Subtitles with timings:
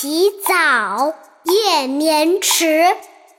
[0.00, 2.86] 起早，夜眠迟，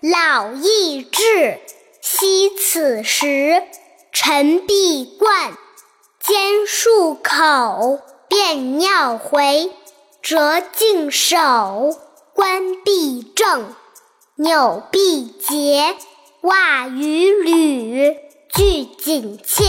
[0.01, 1.57] 老易至。
[2.01, 3.63] 惜此时，
[4.11, 5.57] 晨必冠。
[6.19, 6.37] 兼
[6.67, 9.71] 漱口，便尿回，
[10.21, 11.95] 折颈手，
[12.33, 13.73] 冠必正。
[14.35, 15.95] 纽必结，
[16.41, 18.17] 袜与履
[18.53, 19.63] 俱紧切。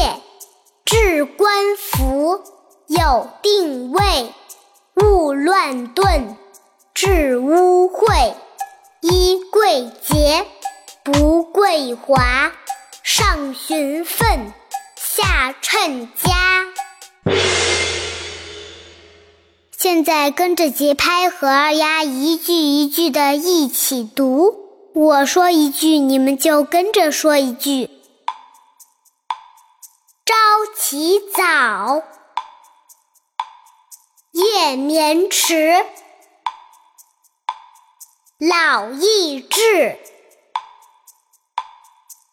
[0.84, 2.42] 置冠服，
[2.88, 4.34] 有定位，
[4.96, 6.36] 勿乱顿。
[7.02, 8.34] 置污秽，
[9.00, 10.46] 衣贵洁，
[11.02, 12.52] 不贵华。
[13.02, 14.52] 上循分，
[14.96, 16.66] 下称家。
[19.78, 27.86] 现在跟着节拍和二丫一句一句的一起读，我说一句，你们就跟着说一句。
[30.26, 30.34] 朝
[30.76, 32.02] 起早，
[34.32, 35.86] 夜眠迟，
[38.40, 39.98] 老易至。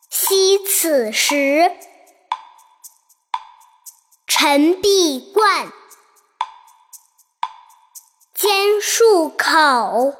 [0.09, 1.77] 惜此时，
[4.25, 5.69] 晨必冠。
[8.33, 8.49] 兼
[8.81, 10.15] 漱口，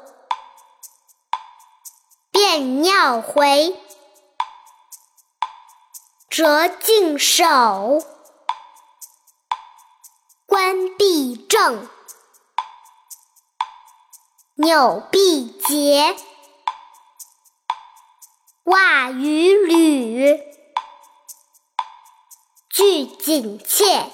[2.30, 3.74] 便尿回，
[6.28, 8.02] 折净手，
[10.44, 11.88] 冠必正，
[14.60, 16.16] 纽必结，
[18.64, 20.42] 袜与履
[22.68, 24.10] 俱紧切。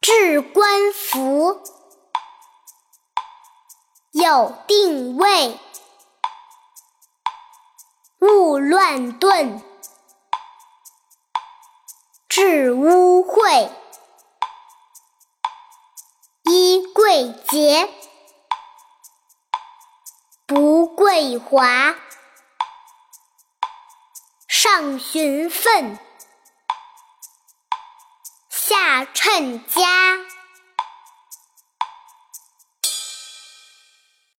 [0.00, 1.60] 置冠服，
[4.10, 5.56] 有定位，
[8.18, 9.62] 勿乱顿。
[12.28, 13.70] 置污秽，
[17.08, 17.88] 贵洁，
[20.44, 21.96] 不贵华。
[24.46, 25.98] 上循分。
[28.50, 30.18] 下称家。